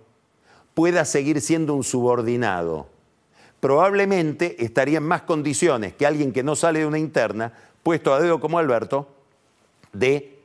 [0.74, 2.88] pueda seguir siendo un subordinado.
[3.60, 8.20] Probablemente estaría en más condiciones que alguien que no sale de una interna, puesto a
[8.20, 9.08] dedo como Alberto,
[9.92, 10.38] de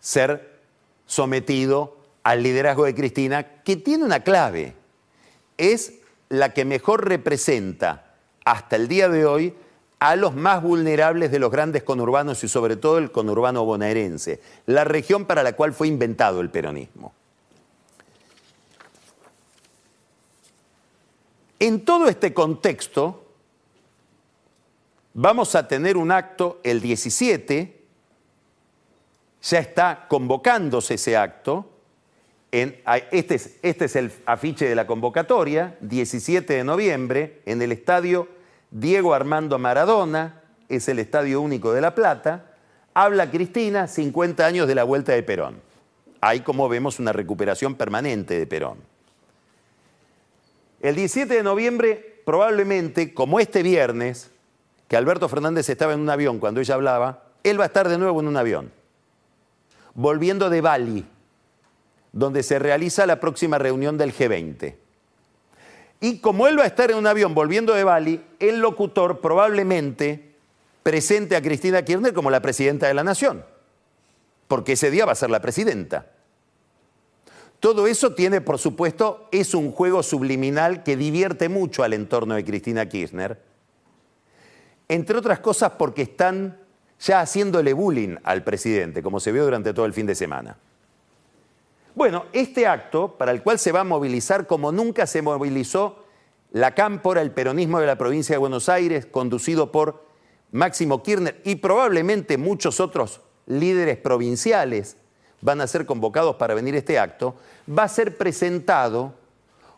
[0.00, 0.60] ser
[1.06, 4.74] sometido al liderazgo de Cristina, que tiene una clave.
[5.56, 5.94] Es
[6.28, 9.54] la que mejor representa hasta el día de hoy
[9.98, 14.84] a los más vulnerables de los grandes conurbanos y sobre todo el conurbano bonaerense, la
[14.84, 17.12] región para la cual fue inventado el peronismo.
[21.58, 23.24] En todo este contexto,
[25.14, 27.77] vamos a tener un acto el 17,
[29.48, 31.70] ya está convocándose ese acto,
[32.50, 38.28] este, es, este es el afiche de la convocatoria, 17 de noviembre, en el estadio
[38.70, 42.52] Diego Armando Maradona, es el Estadio Único de La Plata,
[42.94, 45.60] habla Cristina, 50 años de la vuelta de Perón.
[46.20, 48.78] Hay, como vemos, una recuperación permanente de Perón.
[50.80, 54.30] El 17 de noviembre, probablemente, como este viernes,
[54.88, 57.98] que Alberto Fernández estaba en un avión cuando ella hablaba, él va a estar de
[57.98, 58.72] nuevo en un avión,
[59.98, 61.04] volviendo de Bali,
[62.12, 64.76] donde se realiza la próxima reunión del G20.
[65.98, 70.36] Y como él va a estar en un avión volviendo de Bali, el locutor probablemente
[70.84, 73.44] presente a Cristina Kirchner como la presidenta de la nación,
[74.46, 76.06] porque ese día va a ser la presidenta.
[77.58, 82.44] Todo eso tiene, por supuesto, es un juego subliminal que divierte mucho al entorno de
[82.44, 83.42] Cristina Kirchner,
[84.86, 86.67] entre otras cosas porque están
[87.00, 90.56] ya haciéndole bullying al presidente, como se vio durante todo el fin de semana.
[91.94, 96.04] Bueno, este acto, para el cual se va a movilizar como nunca se movilizó
[96.52, 100.04] la cámpora, el peronismo de la provincia de Buenos Aires, conducido por
[100.52, 104.96] Máximo Kirchner y probablemente muchos otros líderes provinciales
[105.40, 107.34] van a ser convocados para venir a este acto,
[107.68, 109.14] va a ser presentado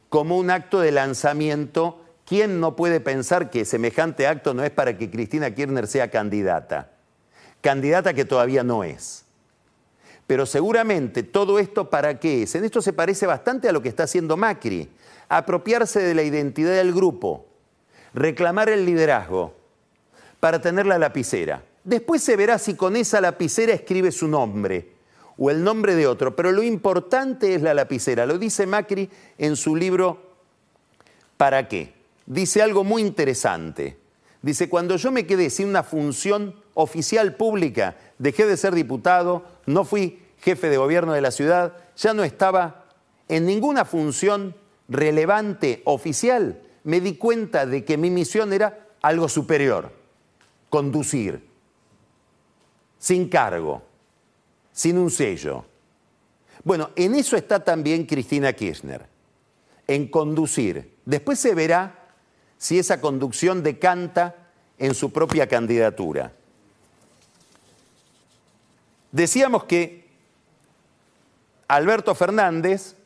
[0.08, 2.00] como un acto de lanzamiento.
[2.24, 6.99] ¿Quién no puede pensar que semejante acto no es para que Cristina Kirchner sea candidata?
[7.60, 9.24] Candidata que todavía no es.
[10.26, 12.54] Pero seguramente todo esto para qué es.
[12.54, 14.88] En esto se parece bastante a lo que está haciendo Macri.
[15.28, 17.46] Apropiarse de la identidad del grupo,
[18.14, 19.54] reclamar el liderazgo
[20.40, 21.62] para tener la lapicera.
[21.84, 24.92] Después se verá si con esa lapicera escribe su nombre
[25.38, 28.26] o el nombre de otro, pero lo importante es la lapicera.
[28.26, 30.30] Lo dice Macri en su libro
[31.40, 31.94] ¿Para qué?
[32.26, 33.96] Dice algo muy interesante.
[34.42, 39.84] Dice, cuando yo me quedé sin una función oficial pública, dejé de ser diputado, no
[39.84, 42.86] fui jefe de gobierno de la ciudad, ya no estaba
[43.28, 44.54] en ninguna función
[44.88, 49.92] relevante oficial, me di cuenta de que mi misión era algo superior,
[50.68, 51.46] conducir,
[52.98, 53.82] sin cargo
[54.72, 55.66] sin un sello.
[56.64, 59.06] Bueno, en eso está también Cristina Kirchner,
[59.86, 60.96] en conducir.
[61.04, 62.14] Después se verá
[62.56, 64.36] si esa conducción decanta
[64.78, 66.32] en su propia candidatura.
[69.12, 70.08] Decíamos que
[71.68, 72.96] Alberto Fernández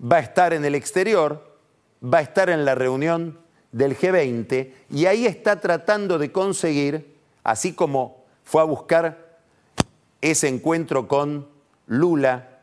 [0.00, 1.58] va a estar en el exterior,
[2.02, 3.38] va a estar en la reunión
[3.72, 9.38] del G20 y ahí está tratando de conseguir, así como fue a buscar
[10.20, 11.48] ese encuentro con
[11.86, 12.60] Lula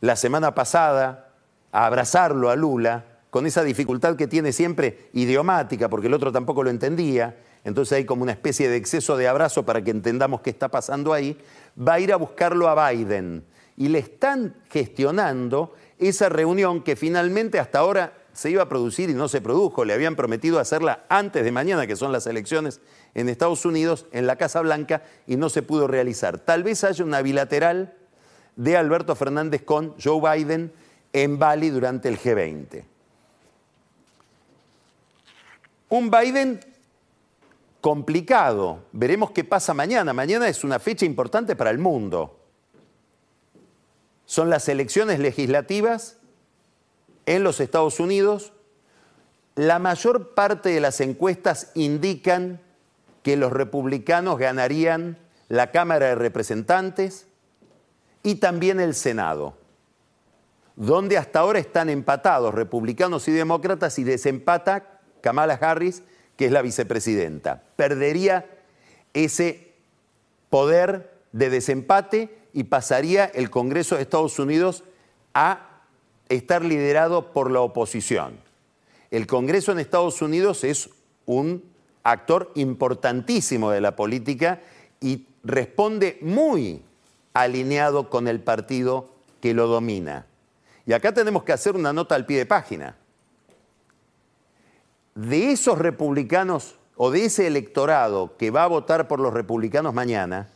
[0.00, 1.32] la semana pasada,
[1.72, 6.62] a abrazarlo a Lula, con esa dificultad que tiene siempre idiomática, porque el otro tampoco
[6.62, 10.50] lo entendía, entonces hay como una especie de exceso de abrazo para que entendamos qué
[10.50, 11.36] está pasando ahí,
[11.76, 13.44] va a ir a buscarlo a Biden.
[13.76, 19.14] Y le están gestionando esa reunión que finalmente hasta ahora se iba a producir y
[19.14, 19.84] no se produjo.
[19.84, 22.80] Le habían prometido hacerla antes de mañana, que son las elecciones
[23.14, 26.38] en Estados Unidos, en la Casa Blanca, y no se pudo realizar.
[26.38, 27.94] Tal vez haya una bilateral
[28.56, 30.72] de Alberto Fernández con Joe Biden
[31.12, 32.84] en Bali durante el G20.
[35.88, 36.60] Un Biden
[37.80, 38.84] complicado.
[38.92, 40.12] Veremos qué pasa mañana.
[40.12, 42.38] Mañana es una fecha importante para el mundo.
[44.24, 46.18] Son las elecciones legislativas
[47.26, 48.52] en los Estados Unidos.
[49.56, 52.60] La mayor parte de las encuestas indican
[53.22, 57.26] que los republicanos ganarían la Cámara de Representantes
[58.22, 59.54] y también el Senado,
[60.76, 66.02] donde hasta ahora están empatados republicanos y demócratas y desempata Kamala Harris,
[66.40, 67.64] que es la vicepresidenta.
[67.76, 68.46] Perdería
[69.12, 69.74] ese
[70.48, 74.82] poder de desempate y pasaría el Congreso de Estados Unidos
[75.34, 75.82] a
[76.30, 78.40] estar liderado por la oposición.
[79.10, 80.88] El Congreso en Estados Unidos es
[81.26, 81.62] un
[82.04, 84.62] actor importantísimo de la política
[84.98, 86.80] y responde muy
[87.34, 89.10] alineado con el partido
[89.42, 90.24] que lo domina.
[90.86, 92.96] Y acá tenemos que hacer una nota al pie de página.
[95.20, 100.48] De esos republicanos o de ese electorado que va a votar por los republicanos mañana,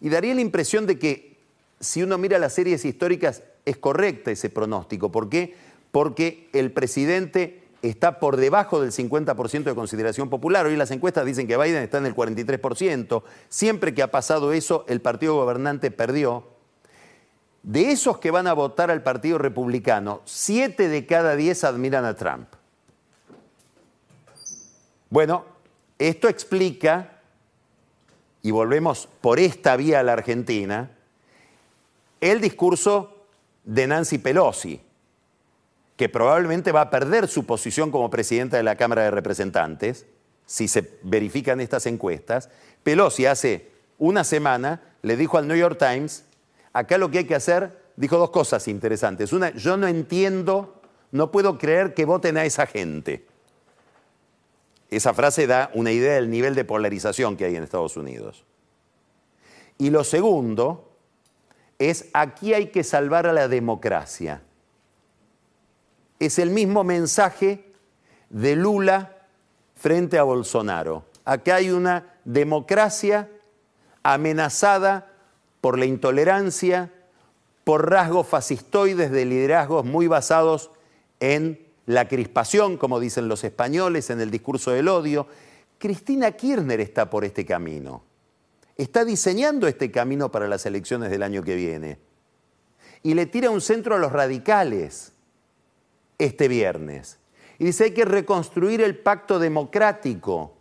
[0.00, 1.38] y daría la impresión de que
[1.80, 5.10] si uno mira las series históricas es correcta ese pronóstico.
[5.10, 5.56] ¿Por qué?
[5.90, 10.66] Porque el presidente está por debajo del 50% de consideración popular.
[10.66, 13.24] Hoy las encuestas dicen que Biden está en el 43%.
[13.48, 16.44] Siempre que ha pasado eso, el partido gobernante perdió.
[17.64, 22.14] De esos que van a votar al Partido Republicano, siete de cada diez admiran a
[22.14, 22.46] Trump.
[25.10, 25.44] Bueno,
[25.98, 27.20] esto explica,
[28.42, 30.90] y volvemos por esta vía a la Argentina,
[32.20, 33.24] el discurso
[33.64, 34.80] de Nancy Pelosi
[35.98, 40.06] que probablemente va a perder su posición como presidenta de la Cámara de Representantes,
[40.46, 42.50] si se verifican estas encuestas.
[42.84, 46.24] Pelosi hace una semana le dijo al New York Times,
[46.72, 49.32] acá lo que hay que hacer, dijo dos cosas interesantes.
[49.32, 50.80] Una, yo no entiendo,
[51.10, 53.26] no puedo creer que voten a esa gente.
[54.90, 58.44] Esa frase da una idea del nivel de polarización que hay en Estados Unidos.
[59.76, 60.92] Y lo segundo
[61.78, 64.42] es aquí hay que salvar a la democracia.
[66.18, 67.64] Es el mismo mensaje
[68.30, 69.16] de Lula
[69.76, 71.04] frente a Bolsonaro.
[71.24, 73.30] Acá hay una democracia
[74.02, 75.12] amenazada
[75.60, 76.92] por la intolerancia,
[77.62, 80.70] por rasgos fascistoides de liderazgos muy basados
[81.20, 85.26] en la crispación, como dicen los españoles, en el discurso del odio.
[85.78, 88.04] Cristina Kirchner está por este camino.
[88.76, 91.98] Está diseñando este camino para las elecciones del año que viene.
[93.02, 95.14] Y le tira un centro a los radicales
[96.18, 97.18] este viernes.
[97.58, 100.52] Y dice, hay que reconstruir el pacto democrático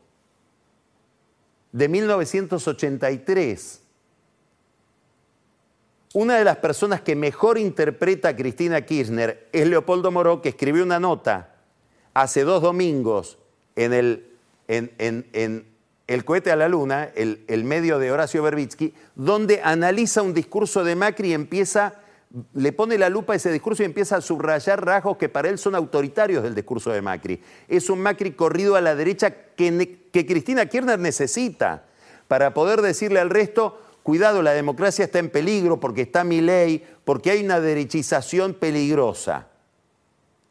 [1.73, 3.81] de 1983.
[6.13, 10.83] Una de las personas que mejor interpreta a Cristina Kirchner es Leopoldo Moró, que escribió
[10.83, 11.55] una nota
[12.13, 13.37] hace dos domingos
[13.75, 14.31] en el,
[14.67, 15.65] en,
[16.07, 20.95] el cohete a la luna, el, medio de Horacio Berbitsky, donde analiza un discurso de
[20.95, 21.93] Macri y empieza
[22.53, 25.57] le pone la lupa a ese discurso y empieza a subrayar rasgos que para él
[25.57, 27.41] son autoritarios del discurso de Macri.
[27.69, 31.85] Es un Macri corrido a la derecha que, que Cristina Kirchner necesita
[32.27, 36.81] para poder decirle al resto, cuidado, la democracia está en peligro porque está mi ley,
[37.03, 39.49] porque hay una derechización peligrosa.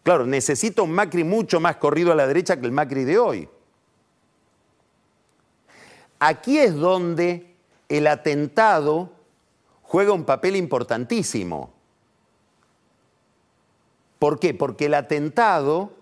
[0.03, 3.49] Claro, necesita un Macri mucho más corrido a la derecha que el Macri de hoy.
[6.19, 7.55] Aquí es donde
[7.89, 9.13] el atentado
[9.81, 11.73] juega un papel importantísimo.
[14.19, 14.53] ¿Por qué?
[14.53, 15.95] Porque el atentado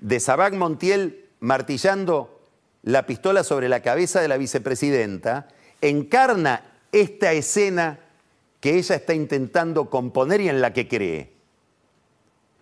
[0.00, 2.42] de Sabac Montiel martillando
[2.82, 5.48] la pistola sobre la cabeza de la vicepresidenta
[5.80, 6.62] encarna
[6.92, 7.98] esta escena
[8.60, 11.32] que ella está intentando componer y en la que cree.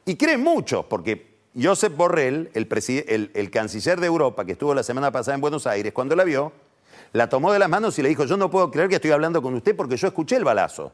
[0.07, 5.11] Y cree mucho, porque Josep Borrell, el, el, canciller de Europa que estuvo la semana
[5.13, 6.53] pasada en Buenos Aires, cuando la vio,
[7.13, 9.41] la tomó de las manos y le dijo, yo no puedo creer que estoy hablando
[9.41, 10.93] con usted porque yo escuché el balazo.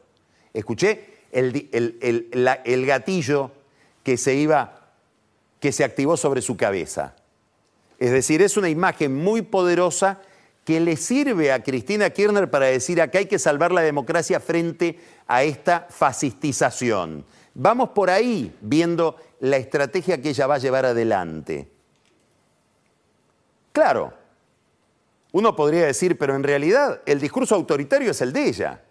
[0.53, 3.51] Escuché el, gatillo
[4.03, 4.91] que se iba,
[5.59, 7.15] que se activó sobre su cabeza.
[7.97, 10.21] Es decir, es una imagen muy poderosa
[10.63, 14.99] que le sirve a Cristina Kirchner para decir acá hay que salvar la democracia frente
[15.27, 17.25] a esta fascistización.
[17.53, 21.69] Vamos por ahí viendo la estrategia que ella va a llevar adelante.
[23.71, 24.13] Claro,
[25.31, 28.81] uno podría decir, pero en realidad el discurso autoritario es el de ella.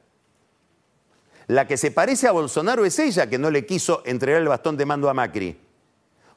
[1.46, 4.76] La que se parece a Bolsonaro es ella que no le quiso entregar el bastón
[4.76, 5.58] de mando a Macri.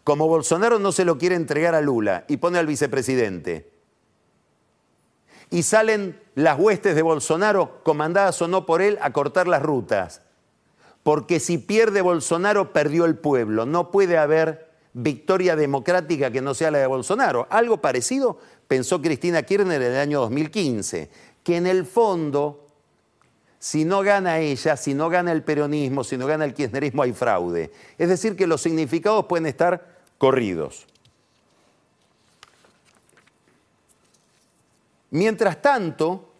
[0.04, 3.73] Como Bolsonaro no se lo quiere entregar a Lula y pone al vicepresidente.
[5.54, 10.22] Y salen las huestes de Bolsonaro, comandadas o no por él, a cortar las rutas.
[11.04, 13.68] Porque si pierde Bolsonaro, perdió el pueblo.
[13.68, 17.46] No puede haber victoria democrática que no sea la de Bolsonaro.
[17.52, 21.12] Algo parecido pensó Cristina Kirchner en el año 2015,
[21.44, 22.70] que en el fondo,
[23.60, 27.14] si no gana ella, si no gana el peronismo, si no gana el kirchnerismo, hay
[27.14, 27.72] fraude.
[28.00, 30.88] Es decir, que los significados pueden estar corridos.
[35.14, 36.34] Mientras tanto,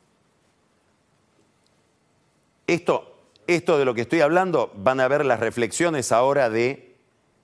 [2.66, 6.96] esto, esto de lo que estoy hablando, van a ver las reflexiones ahora de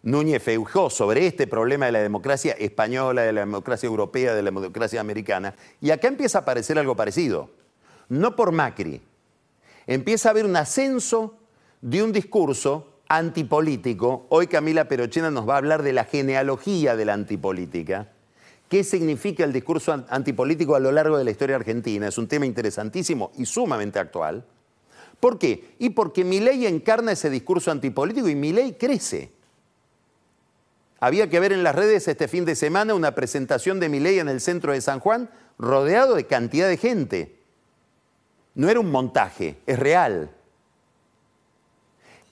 [0.01, 4.49] Núñez Feujó sobre este problema de la democracia española, de la democracia europea, de la
[4.49, 5.53] democracia americana.
[5.79, 7.51] Y acá empieza a aparecer algo parecido.
[8.07, 8.99] No por Macri.
[9.85, 11.35] Empieza a haber un ascenso
[11.79, 14.25] de un discurso antipolítico.
[14.29, 18.07] Hoy Camila Perochena nos va a hablar de la genealogía de la antipolítica.
[18.69, 22.07] ¿Qué significa el discurso antipolítico a lo largo de la historia argentina?
[22.07, 24.45] Es un tema interesantísimo y sumamente actual.
[25.19, 25.73] ¿Por qué?
[25.79, 29.31] Y porque mi ley encarna ese discurso antipolítico y mi ley crece.
[30.99, 34.19] Había que ver en las redes este fin de semana una presentación de mi ley
[34.19, 37.39] en el centro de San Juan, rodeado de cantidad de gente.
[38.53, 40.29] No era un montaje, es real.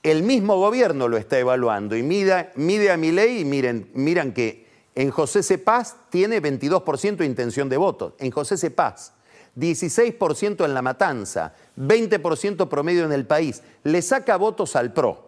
[0.03, 4.66] El mismo gobierno lo está evaluando y mide a mi ley y miren, miran que
[4.97, 8.15] en José Cepaz tiene 22% de intención de voto.
[8.17, 9.13] En José Cepaz.
[9.55, 13.61] 16% en La Matanza, 20% promedio en el país.
[13.83, 15.27] Le saca votos al PRO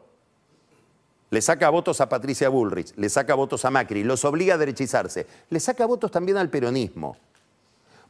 [1.31, 5.27] le saca votos a Patricia Bullrich, le saca votos a Macri, los obliga a derechizarse,
[5.51, 7.17] le saca votos también al peronismo.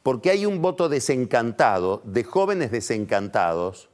[0.04, 3.90] Porque hay un voto desencantado, de jóvenes desencantados,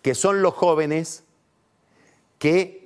[0.00, 1.24] que son los jóvenes
[2.38, 2.83] que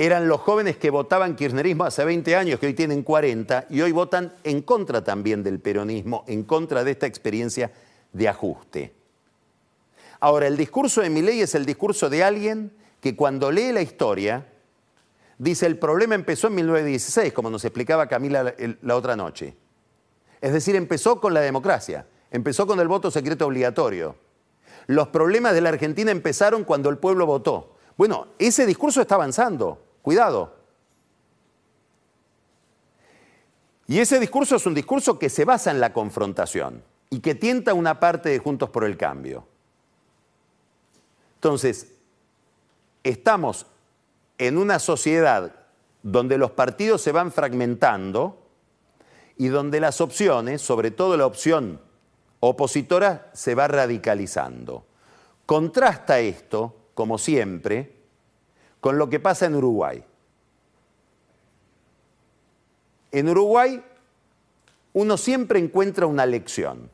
[0.00, 3.92] eran los jóvenes que votaban kirchnerismo hace 20 años, que hoy tienen 40, y hoy
[3.92, 7.70] votan en contra también del peronismo, en contra de esta experiencia
[8.10, 8.94] de ajuste.
[10.18, 12.72] Ahora, el discurso de mi ley es el discurso de alguien
[13.02, 14.46] que cuando lee la historia,
[15.36, 19.54] dice el problema empezó en 1916, como nos explicaba Camila la, otra noche.
[20.40, 24.16] Es decir, empezó con la democracia, empezó con el voto secreto obligatorio.
[24.86, 27.76] los problemas de la Argentina empezaron cuando el pueblo votó.
[27.98, 30.54] Bueno, ese discurso está avanzando, cuidado.
[33.86, 37.74] Y ese discurso es un discurso que se basa en la confrontación y que tienta
[37.74, 39.46] una parte de Juntos por el Cambio.
[41.34, 41.94] Entonces,
[43.02, 43.66] estamos
[44.38, 45.56] en una sociedad
[46.02, 48.46] donde los partidos se van fragmentando
[49.36, 51.80] y donde las opciones, sobre todo la opción
[52.40, 54.84] opositora, se va radicalizando.
[55.46, 57.99] Contrasta esto, como siempre,
[58.80, 60.04] con lo que pasa en Uruguay.
[63.12, 63.82] En Uruguay
[64.92, 66.90] uno siempre encuentra una lección.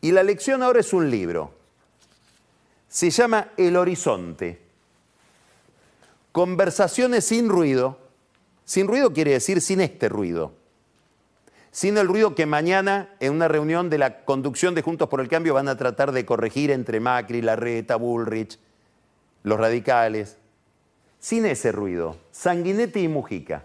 [0.00, 1.54] Y la lección ahora es un libro.
[2.88, 4.60] Se llama El Horizonte.
[6.32, 7.98] Conversaciones sin ruido.
[8.64, 10.52] Sin ruido quiere decir sin este ruido
[11.74, 15.26] sin el ruido que mañana en una reunión de la conducción de Juntos por el
[15.26, 18.60] Cambio van a tratar de corregir entre Macri, Larreta, Bullrich,
[19.42, 20.38] los radicales.
[21.24, 23.64] Sin ese ruido, Sanguinetti y Mujica.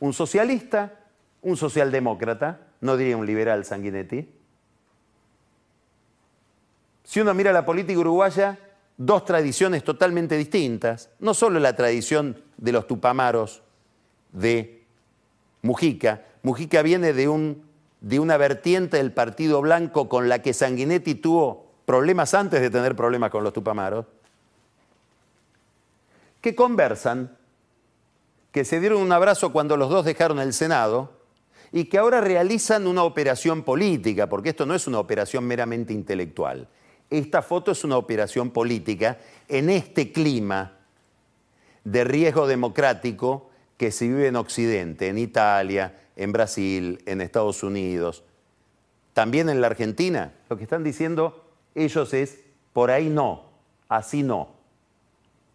[0.00, 0.98] Un socialista,
[1.42, 4.28] un socialdemócrata, no diría un liberal Sanguinetti.
[7.04, 8.58] Si uno mira la política uruguaya,
[8.96, 11.08] dos tradiciones totalmente distintas.
[11.20, 13.62] No solo la tradición de los tupamaros
[14.32, 14.82] de
[15.62, 17.62] Mujica, Mujica viene de, un,
[18.00, 22.96] de una vertiente del Partido Blanco con la que Sanguinetti tuvo problemas antes de tener
[22.96, 24.06] problemas con los Tupamaros,
[26.44, 27.38] que conversan,
[28.52, 31.10] que se dieron un abrazo cuando los dos dejaron el Senado
[31.72, 36.68] y que ahora realizan una operación política, porque esto no es una operación meramente intelectual.
[37.08, 39.16] Esta foto es una operación política
[39.48, 40.72] en este clima
[41.82, 48.22] de riesgo democrático que se vive en Occidente, en Italia, en Brasil, en Estados Unidos,
[49.14, 50.34] también en la Argentina.
[50.50, 51.42] Lo que están diciendo
[51.74, 52.40] ellos es,
[52.74, 53.44] por ahí no,
[53.88, 54.53] así no,